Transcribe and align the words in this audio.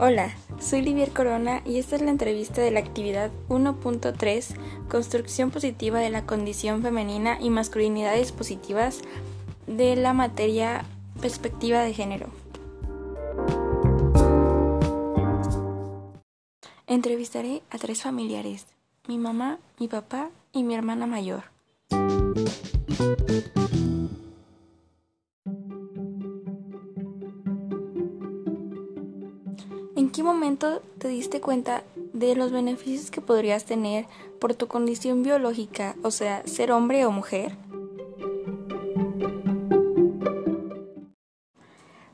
Hola, 0.00 0.32
soy 0.60 0.82
Livier 0.82 1.10
Corona 1.10 1.60
y 1.66 1.78
esta 1.80 1.96
es 1.96 2.02
la 2.02 2.12
entrevista 2.12 2.62
de 2.62 2.70
la 2.70 2.78
actividad 2.78 3.32
1.3 3.48 4.54
Construcción 4.88 5.50
positiva 5.50 5.98
de 5.98 6.08
la 6.08 6.24
condición 6.24 6.82
femenina 6.82 7.36
y 7.40 7.50
masculinidades 7.50 8.30
positivas 8.30 9.00
de 9.66 9.96
la 9.96 10.12
materia 10.12 10.84
perspectiva 11.20 11.82
de 11.82 11.94
género. 11.94 12.28
Entrevistaré 16.86 17.62
a 17.68 17.78
tres 17.78 18.02
familiares, 18.02 18.68
mi 19.08 19.18
mamá, 19.18 19.58
mi 19.80 19.88
papá 19.88 20.30
y 20.52 20.62
mi 20.62 20.76
hermana 20.76 21.08
mayor. 21.08 21.42
Momento 30.58 30.82
te 30.98 31.08
diste 31.08 31.40
cuenta 31.40 31.84
de 32.12 32.34
los 32.34 32.50
beneficios 32.50 33.10
que 33.10 33.20
podrías 33.20 33.64
tener 33.64 34.06
por 34.40 34.54
tu 34.54 34.66
condición 34.66 35.22
biológica, 35.22 35.94
o 36.02 36.10
sea, 36.10 36.42
ser 36.46 36.72
hombre 36.72 37.06
o 37.06 37.12
mujer? 37.12 37.56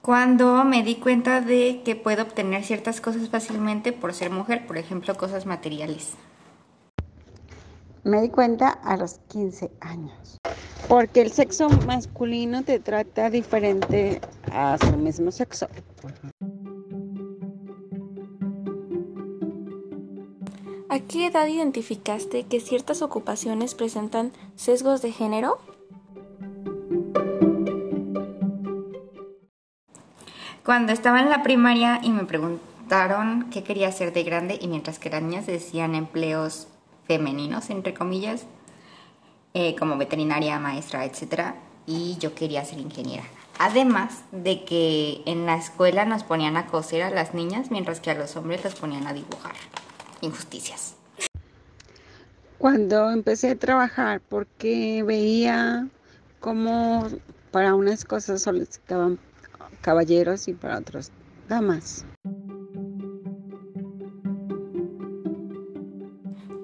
Cuando 0.00 0.64
me 0.64 0.82
di 0.82 0.96
cuenta 0.96 1.40
de 1.40 1.82
que 1.84 1.94
puedo 1.94 2.24
obtener 2.24 2.64
ciertas 2.64 3.00
cosas 3.00 3.28
fácilmente 3.28 3.92
por 3.92 4.12
ser 4.12 4.30
mujer, 4.30 4.66
por 4.66 4.76
ejemplo, 4.76 5.14
cosas 5.14 5.46
materiales. 5.46 6.14
Me 8.02 8.20
di 8.20 8.28
cuenta 8.28 8.70
a 8.70 8.96
los 8.96 9.20
15 9.28 9.70
años. 9.80 10.38
Porque 10.88 11.22
el 11.22 11.30
sexo 11.30 11.68
masculino 11.86 12.64
te 12.64 12.80
trata 12.80 13.30
diferente 13.30 14.20
a 14.50 14.76
su 14.78 14.96
mismo 14.96 15.30
sexo. 15.30 15.68
¿A 20.92 21.00
qué 21.00 21.28
edad 21.28 21.46
identificaste 21.46 22.42
que 22.42 22.60
ciertas 22.60 23.00
ocupaciones 23.00 23.74
presentan 23.74 24.30
sesgos 24.56 25.00
de 25.00 25.10
género? 25.10 25.58
Cuando 30.62 30.92
estaba 30.92 31.20
en 31.20 31.30
la 31.30 31.42
primaria 31.42 32.00
y 32.02 32.10
me 32.10 32.24
preguntaron 32.24 33.48
qué 33.50 33.64
quería 33.64 33.88
hacer 33.88 34.12
de 34.12 34.22
grande 34.22 34.58
y 34.60 34.68
mientras 34.68 34.98
que 34.98 35.08
las 35.08 35.22
niñas 35.22 35.46
decían 35.46 35.94
empleos 35.94 36.68
femeninos, 37.06 37.70
entre 37.70 37.94
comillas, 37.94 38.44
eh, 39.54 39.74
como 39.76 39.96
veterinaria, 39.96 40.58
maestra, 40.58 41.06
etc. 41.06 41.54
Y 41.86 42.18
yo 42.18 42.34
quería 42.34 42.66
ser 42.66 42.80
ingeniera. 42.80 43.24
Además 43.58 44.24
de 44.30 44.66
que 44.66 45.22
en 45.24 45.46
la 45.46 45.56
escuela 45.56 46.04
nos 46.04 46.22
ponían 46.22 46.58
a 46.58 46.66
coser 46.66 47.02
a 47.02 47.08
las 47.08 47.32
niñas 47.32 47.70
mientras 47.70 48.00
que 48.00 48.10
a 48.10 48.14
los 48.14 48.36
hombres 48.36 48.62
los 48.62 48.74
ponían 48.74 49.06
a 49.06 49.14
dibujar 49.14 49.54
injusticias. 50.22 50.96
Cuando 52.58 53.10
empecé 53.10 53.50
a 53.50 53.56
trabajar, 53.56 54.22
porque 54.28 55.02
veía 55.02 55.88
cómo 56.40 57.06
para 57.50 57.74
unas 57.74 58.04
cosas 58.04 58.42
solicitaban 58.42 59.18
caballeros 59.82 60.48
y 60.48 60.54
para 60.54 60.78
otros 60.78 61.10
damas. 61.48 62.06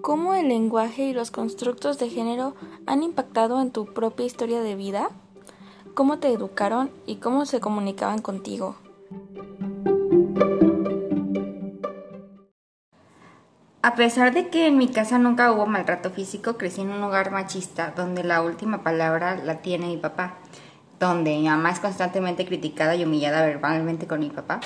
¿Cómo 0.00 0.32
el 0.34 0.48
lenguaje 0.48 1.02
y 1.02 1.12
los 1.12 1.30
constructos 1.30 1.98
de 1.98 2.08
género 2.08 2.54
han 2.86 3.02
impactado 3.02 3.60
en 3.60 3.72
tu 3.72 3.92
propia 3.92 4.24
historia 4.24 4.62
de 4.62 4.74
vida? 4.74 5.10
¿Cómo 5.94 6.18
te 6.18 6.32
educaron 6.32 6.90
y 7.06 7.16
cómo 7.16 7.44
se 7.44 7.60
comunicaban 7.60 8.22
contigo? 8.22 8.76
A 13.88 13.94
pesar 13.94 14.34
de 14.34 14.48
que 14.48 14.66
en 14.66 14.76
mi 14.76 14.88
casa 14.88 15.18
nunca 15.18 15.50
hubo 15.50 15.64
maltrato 15.64 16.10
físico, 16.10 16.58
crecí 16.58 16.82
en 16.82 16.90
un 16.90 17.02
hogar 17.02 17.30
machista 17.30 17.94
donde 17.96 18.22
la 18.22 18.42
última 18.42 18.82
palabra 18.82 19.36
la 19.36 19.62
tiene 19.62 19.86
mi 19.86 19.96
papá, 19.96 20.34
donde 21.00 21.30
mi 21.30 21.48
mamá 21.48 21.70
es 21.70 21.80
constantemente 21.80 22.44
criticada 22.44 22.96
y 22.96 23.04
humillada 23.04 23.46
verbalmente 23.46 24.06
con 24.06 24.20
mi 24.20 24.28
papá. 24.28 24.60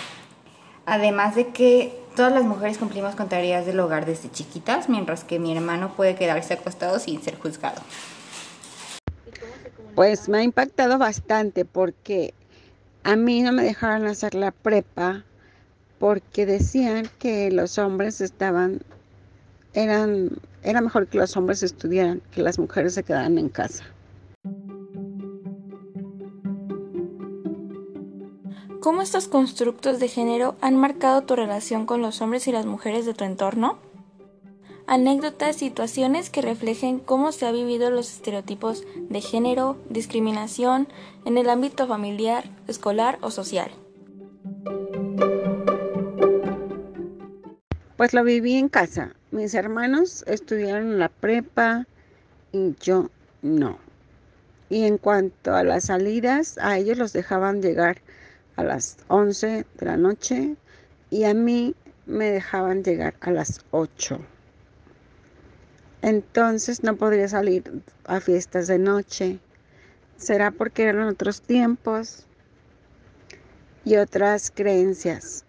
Además 0.87 1.37
de 1.37 1.50
que 1.50 2.03
todas 2.16 2.32
las 2.32 2.43
mujeres 2.43 2.78
cumplimos 2.78 3.15
con 3.15 3.28
tareas 3.28 3.65
del 3.65 3.78
hogar 3.78 4.06
desde 4.06 4.28
chiquitas, 4.28 4.88
mientras 4.88 5.22
que 5.22 5.38
mi 5.38 5.56
hermano 5.56 5.94
puede 5.94 6.16
quedarse 6.16 6.55
acostado 6.55 6.99
sin 6.99 7.22
ser 7.22 7.38
juzgado. 7.38 7.81
Pues 9.94 10.28
me 10.28 10.38
ha 10.38 10.43
impactado 10.43 10.99
bastante 10.99 11.65
porque 11.65 12.34
a 13.05 13.15
mí 13.15 13.43
no 13.43 13.53
me 13.53 13.62
dejaron 13.62 14.09
hacer 14.09 14.34
la 14.34 14.50
prepa 14.50 15.22
porque 16.00 16.44
decían 16.44 17.09
que 17.21 17.53
los 17.53 17.78
hombres 17.78 18.21
estaban 18.21 18.82
eran, 19.75 20.31
era 20.62 20.81
mejor 20.81 21.06
que 21.06 21.19
los 21.19 21.37
hombres 21.37 21.62
estudiaran, 21.62 22.22
que 22.31 22.43
las 22.43 22.59
mujeres 22.59 22.94
se 22.94 23.03
quedaran 23.03 23.38
en 23.38 23.49
casa. 23.49 23.84
¿Cómo 28.81 29.00
estos 29.00 29.28
constructos 29.28 30.00
de 30.00 30.09
género 30.09 30.56
han 30.61 30.77
marcado 30.77 31.22
tu 31.22 31.37
relación 31.37 31.87
con 31.87 32.03
los 32.03 32.21
hombres 32.21 32.49
y 32.49 32.53
las 32.53 32.66
mujeres 32.66 33.06
de 33.06 33.15
tu 33.15 33.22
entorno? 33.22 33.78
Anécdotas, 34.88 35.55
situaciones 35.55 36.31
que 36.31 36.43
reflejen 36.43 36.99
cómo 36.99 37.31
se 37.31 37.47
han 37.47 37.55
vivido 37.55 37.91
los 37.91 38.12
estereotipos 38.12 38.84
de 39.09 39.21
género, 39.21 39.77
discriminación 39.88 40.88
en 41.25 41.38
el 41.38 41.49
ámbito 41.49 41.87
familiar, 41.87 42.44
escolar 42.66 43.19
o 43.21 43.31
social. 43.31 43.71
Pues 47.97 48.12
lo 48.12 48.25
viví 48.25 48.55
en 48.55 48.69
casa. 48.69 49.15
Mis 49.32 49.54
hermanos 49.54 50.25
estudiaron 50.26 50.98
la 50.98 51.09
prepa 51.09 51.87
y 52.53 52.75
yo 52.82 53.10
no. 53.41 53.78
Y 54.69 54.84
en 54.84 54.98
cuanto 54.98 55.54
a 55.54 55.65
las 55.65 55.84
salidas, 55.84 56.59
a 56.59 56.76
ellos 56.76 56.98
los 56.98 57.15
dejaban 57.15 57.62
llegar 57.62 58.03
a 58.56 58.62
las 58.62 58.98
11 59.09 59.65
de 59.78 59.87
la 59.87 59.97
noche 59.97 60.56
y 61.09 61.25
a 61.25 61.32
mí 61.32 61.75
me 62.04 62.31
dejaban 62.31 62.84
llegar 62.84 63.15
a 63.22 63.31
las 63.31 63.65
8. 63.70 64.20
Entonces 66.03 66.82
no 66.82 66.97
podría 66.97 67.26
salir 67.26 67.82
a 68.04 68.20
fiestas 68.20 68.66
de 68.66 68.78
noche. 68.78 69.38
¿Será 70.19 70.50
porque 70.50 70.84
eran 70.84 71.09
otros 71.09 71.41
tiempos 71.41 72.26
y 73.87 73.97
otras 73.97 74.50
creencias? 74.50 75.47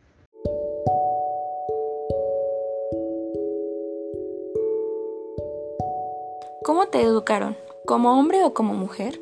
¿Cómo 6.63 6.85
te 6.85 7.01
educaron? 7.01 7.57
¿Como 7.85 8.17
hombre 8.17 8.41
o 8.45 8.53
como 8.53 8.73
mujer? 8.73 9.19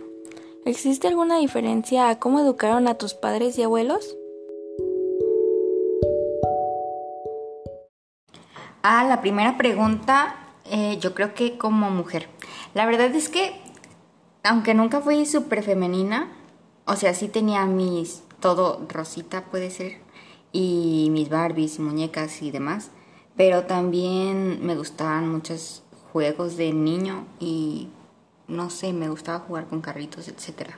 ¿Existe 0.63 1.07
alguna 1.07 1.39
diferencia 1.39 2.09
a 2.09 2.19
cómo 2.19 2.39
educaron 2.39 2.87
a 2.87 2.99
tus 2.99 3.15
padres 3.15 3.57
y 3.57 3.63
abuelos? 3.63 4.15
A 8.83 9.03
la 9.05 9.21
primera 9.21 9.57
pregunta, 9.57 10.35
eh, 10.65 10.99
yo 10.99 11.15
creo 11.15 11.33
que 11.33 11.57
como 11.57 11.89
mujer. 11.89 12.29
La 12.75 12.85
verdad 12.85 13.07
es 13.15 13.27
que, 13.27 13.59
aunque 14.43 14.75
nunca 14.75 15.01
fui 15.01 15.25
súper 15.25 15.63
femenina, 15.63 16.31
o 16.85 16.95
sea, 16.95 17.15
sí 17.15 17.27
tenía 17.27 17.65
mis, 17.65 18.21
todo 18.39 18.85
rosita 18.87 19.45
puede 19.45 19.71
ser, 19.71 19.97
y 20.51 21.07
mis 21.11 21.29
Barbies 21.29 21.79
y 21.79 21.81
muñecas 21.81 22.43
y 22.43 22.51
demás, 22.51 22.91
pero 23.35 23.63
también 23.63 24.63
me 24.63 24.75
gustaban 24.75 25.27
muchas 25.27 25.81
juegos 26.11 26.57
de 26.57 26.73
niño 26.73 27.25
y 27.39 27.89
no 28.47 28.69
sé, 28.69 28.93
me 28.93 29.09
gustaba 29.09 29.39
jugar 29.39 29.67
con 29.67 29.81
carritos, 29.81 30.27
etc. 30.27 30.71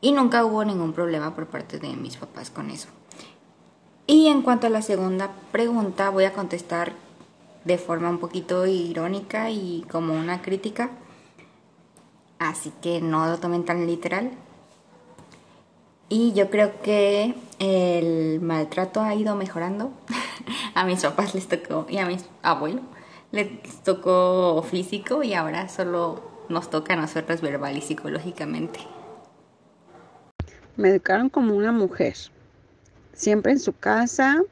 Y 0.00 0.12
nunca 0.12 0.44
hubo 0.44 0.64
ningún 0.64 0.92
problema 0.92 1.34
por 1.34 1.46
parte 1.46 1.78
de 1.78 1.88
mis 1.96 2.16
papás 2.16 2.50
con 2.50 2.70
eso. 2.70 2.88
Y 4.06 4.28
en 4.28 4.42
cuanto 4.42 4.66
a 4.66 4.70
la 4.70 4.82
segunda 4.82 5.32
pregunta, 5.52 6.10
voy 6.10 6.24
a 6.24 6.32
contestar 6.32 6.92
de 7.64 7.78
forma 7.78 8.08
un 8.08 8.18
poquito 8.18 8.66
irónica 8.66 9.50
y 9.50 9.84
como 9.90 10.14
una 10.14 10.42
crítica. 10.42 10.90
Así 12.38 12.72
que 12.82 13.00
no 13.00 13.26
lo 13.26 13.38
tomen 13.38 13.64
tan 13.64 13.86
literal. 13.86 14.30
Y 16.08 16.32
yo 16.32 16.48
creo 16.48 16.80
que 16.80 17.34
el 17.58 18.40
maltrato 18.40 19.02
ha 19.02 19.14
ido 19.14 19.34
mejorando. 19.34 19.92
a 20.74 20.84
mis 20.84 21.02
papás 21.02 21.34
les 21.34 21.48
tocó 21.48 21.86
y 21.88 21.98
a 21.98 22.06
mis 22.06 22.24
abuelos 22.42 22.82
les 23.32 23.82
tocó 23.82 24.62
físico 24.62 25.22
y 25.22 25.34
ahora 25.34 25.68
solo 25.68 26.22
nos 26.48 26.70
toca 26.70 26.94
a 26.94 26.96
nosotros 26.96 27.40
verbal 27.40 27.76
y 27.76 27.80
psicológicamente. 27.80 28.80
Me 30.76 30.90
educaron 30.90 31.28
como 31.28 31.54
una 31.54 31.72
mujer, 31.72 32.14
siempre 33.12 33.52
en 33.52 33.58
su 33.58 33.72
casa, 33.72 34.42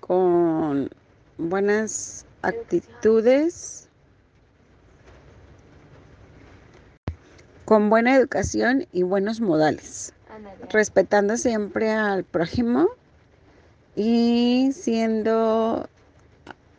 con 0.00 0.90
buenas 1.38 2.24
actitudes, 2.42 3.88
con 7.64 7.90
buena 7.90 8.16
educación 8.16 8.86
y 8.92 9.02
buenos 9.02 9.40
modales, 9.40 10.14
respetando 10.70 11.36
siempre 11.36 11.90
al 11.90 12.24
prójimo 12.24 12.88
y 13.94 14.70
siendo 14.72 15.88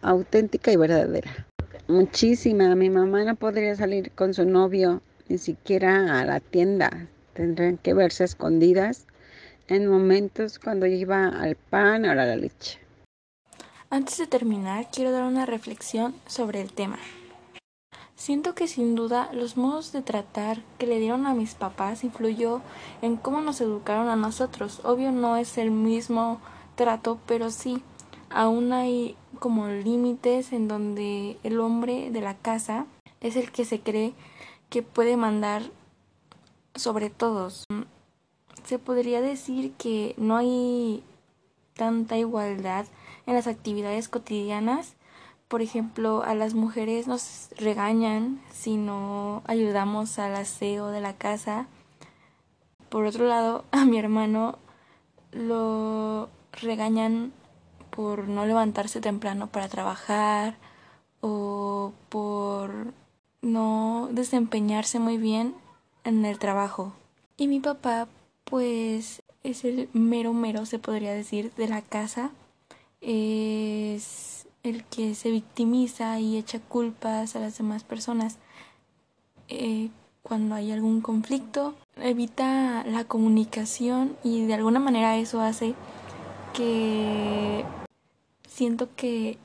auténtica 0.10 0.72
y 0.72 0.76
verdadera. 0.76 1.48
Muchísima. 1.88 2.76
Mi 2.76 2.90
mamá 2.90 3.24
no 3.24 3.36
podría 3.36 3.76
salir 3.76 4.12
con 4.12 4.34
su 4.34 4.46
novio 4.46 5.02
ni 5.30 5.38
siquiera 5.38 6.20
a 6.20 6.26
la 6.26 6.40
tienda. 6.40 7.08
Tendrían 7.34 7.78
que 7.78 7.94
verse 7.94 8.24
escondidas 8.24 9.08
en 9.68 9.88
momentos 9.88 10.60
cuando 10.60 10.86
iba 10.86 11.28
al 11.28 11.56
pan 11.56 12.06
o 12.06 12.12
a 12.12 12.16
la 12.16 12.36
leche. 12.36 12.80
Antes 13.90 14.18
de 14.18 14.28
terminar, 14.28 14.88
quiero 14.92 15.12
dar 15.12 15.24
una 15.24 15.46
reflexión 15.46 16.14
sobre 16.26 16.62
el 16.62 16.74
tema. 16.74 17.00
Siento 18.16 18.56
que 18.56 18.68
sin 18.68 18.96
duda 18.96 19.30
los 19.32 19.56
modos 19.56 19.92
de 19.92 20.02
tratar 20.02 20.62
que 20.78 20.88
le 20.88 21.00
dieron 21.00 21.28
a 21.28 21.34
mis 21.34 21.54
papás 21.54 22.04
influyó 22.04 22.62
en 23.02 23.16
cómo 23.16 23.42
nos 23.42 23.62
educaron 23.62 24.10
a 24.10 24.16
nosotros. 24.16 24.82
Obvio 24.84 25.12
no 25.12 25.38
es 25.38 25.58
el 25.58 25.72
mismo 25.72 26.42
trato, 26.76 27.20
pero 27.28 27.52
sí, 27.52 27.84
aún 28.30 28.74
hay 28.74 29.16
como 29.40 29.68
límites 29.68 30.54
en 30.54 30.68
donde 30.68 31.38
el 31.44 31.60
hombre 31.60 32.12
de 32.12 32.22
la 32.22 32.36
casa 32.36 32.86
es 33.22 33.36
el 33.36 33.52
que 33.52 33.66
se 33.66 33.80
cree 33.80 34.14
que 34.70 34.84
puede 34.84 35.18
mandar 35.18 35.64
sobre 36.76 37.10
todos. 37.10 37.64
Se 38.64 38.80
podría 38.80 39.22
decir 39.22 39.74
que 39.74 40.14
no 40.18 40.36
hay 40.38 41.04
tanta 41.74 42.18
igualdad 42.18 42.86
en 43.26 43.34
las 43.34 43.48
actividades 43.48 44.10
cotidianas 44.10 44.98
por 45.48 45.62
ejemplo, 45.62 46.24
a 46.24 46.36
las 46.36 46.56
mujeres 46.56 47.08
nos 47.08 47.50
regañan 47.58 48.42
si 48.52 48.76
no 48.76 49.44
ayudamos 49.46 50.20
al 50.20 50.36
aseo 50.36 50.88
de 50.88 51.00
la 51.00 51.14
casa. 51.14 51.68
Por 52.90 53.06
otro 53.06 53.28
lado, 53.28 53.64
a 53.72 53.86
mi 53.86 53.98
hermano 53.98 54.58
lo 55.32 56.30
regañan 56.52 57.32
por 57.98 58.28
no 58.28 58.46
levantarse 58.46 59.02
temprano 59.02 59.48
para 59.48 59.68
trabajar 59.68 60.56
o 61.20 61.94
por 62.10 62.94
no 63.42 64.10
desempeñarse 64.12 65.00
muy 65.00 65.18
bien 65.18 65.56
en 66.04 66.24
el 66.24 66.38
trabajo. 66.38 66.94
Y 67.38 67.48
mi 67.48 67.60
papá, 67.60 68.08
pues, 68.44 69.24
es 69.42 69.66
el 69.66 69.90
mero 69.94 70.34
mero, 70.34 70.68
se 70.68 70.78
podría 70.78 71.12
decir, 71.12 71.52
de 71.56 71.68
la 71.68 71.82
casa. 71.82 72.30
Es 73.02 74.48
el 74.62 74.84
que 74.86 75.16
se 75.16 75.32
victimiza 75.32 76.20
y 76.20 76.38
echa 76.38 76.60
culpas 76.60 77.36
a 77.36 77.40
las 77.40 77.58
demás 77.58 77.84
personas. 77.84 78.38
Eh, 79.48 79.90
cuando 80.22 80.54
hay 80.54 80.72
algún 80.72 81.02
conflicto, 81.02 81.74
evita 81.96 82.84
la 82.86 83.06
comunicación 83.06 84.16
y 84.24 84.46
de 84.46 84.54
alguna 84.54 84.80
manera 84.80 85.18
eso 85.18 85.42
hace 85.42 85.74
que 86.54 87.66
siento 88.58 88.90
que 88.96 89.38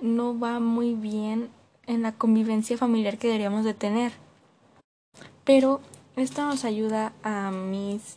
no 0.00 0.38
va 0.38 0.58
muy 0.58 0.94
bien 0.94 1.50
en 1.86 2.00
la 2.00 2.12
convivencia 2.12 2.78
familiar 2.78 3.18
que 3.18 3.26
deberíamos 3.26 3.62
de 3.66 3.74
tener. 3.74 4.12
Pero 5.44 5.82
esto 6.16 6.42
nos 6.42 6.64
ayuda 6.64 7.12
a 7.22 7.50
mis 7.50 8.16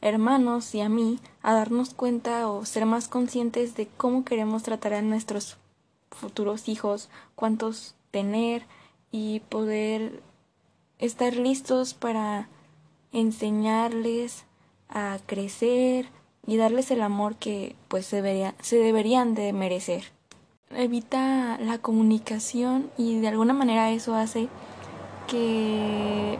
hermanos 0.00 0.74
y 0.74 0.80
a 0.80 0.88
mí 0.88 1.18
a 1.42 1.52
darnos 1.52 1.92
cuenta 1.92 2.48
o 2.48 2.64
ser 2.64 2.86
más 2.86 3.08
conscientes 3.08 3.74
de 3.76 3.86
cómo 3.86 4.24
queremos 4.24 4.62
tratar 4.62 4.94
a 4.94 5.02
nuestros 5.02 5.58
futuros 6.10 6.66
hijos, 6.66 7.10
cuántos 7.34 7.94
tener 8.10 8.62
y 9.12 9.40
poder 9.40 10.22
estar 10.98 11.36
listos 11.36 11.92
para 11.92 12.48
enseñarles 13.12 14.44
a 14.88 15.18
crecer 15.26 16.08
y 16.46 16.56
darles 16.56 16.90
el 16.90 17.02
amor 17.02 17.36
que 17.36 17.76
pues 17.88 18.06
se, 18.06 18.52
se 18.60 18.76
deberían 18.76 19.34
de 19.34 19.52
merecer. 19.52 20.04
Evita 20.70 21.58
la 21.60 21.78
comunicación 21.78 22.90
y 22.96 23.18
de 23.20 23.28
alguna 23.28 23.52
manera 23.52 23.90
eso 23.90 24.14
hace 24.14 24.48
que 25.26 26.38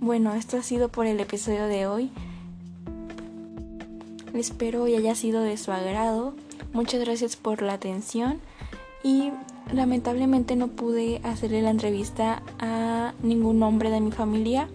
Bueno, 0.00 0.34
esto 0.34 0.58
ha 0.58 0.62
sido 0.62 0.88
por 0.88 1.06
el 1.06 1.20
episodio 1.20 1.66
de 1.68 1.86
hoy. 1.86 2.10
Espero 4.34 4.88
y 4.88 4.96
haya 4.96 5.14
sido 5.14 5.42
de 5.42 5.56
su 5.56 5.72
agrado. 5.72 6.34
Muchas 6.72 7.00
gracias 7.00 7.36
por 7.36 7.62
la 7.62 7.74
atención 7.74 8.40
y 9.02 9.32
lamentablemente 9.72 10.56
no 10.56 10.68
pude 10.68 11.20
hacerle 11.24 11.62
la 11.62 11.70
entrevista 11.70 12.42
a 12.58 13.14
ningún 13.22 13.62
hombre 13.62 13.90
de 13.90 14.00
mi 14.00 14.12
familia. 14.12 14.68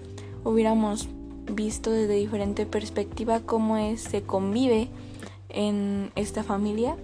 Hubiéramos 0.44 1.08
visto 1.52 1.92
desde 1.92 2.16
diferente 2.16 2.66
perspectiva 2.66 3.40
cómo 3.42 3.78
es, 3.78 4.02
se 4.02 4.24
convive 4.24 4.90
en 5.50 6.12
esta 6.16 6.44
familia. 6.44 6.98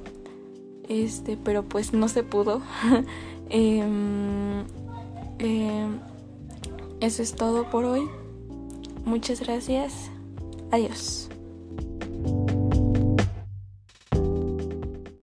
Este, 0.90 1.38
pero 1.38 1.64
pues 1.64 1.94
no 1.94 2.08
se 2.08 2.24
pudo. 2.24 2.62
Em, 3.50 4.64
em, 5.38 6.00
eso 7.02 7.22
es 7.22 7.36
todo 7.36 7.70
por 7.70 7.86
hoy. 7.86 8.08
Muchas 9.06 9.42
gracias. 9.42 10.10
Adiós. 10.72 11.30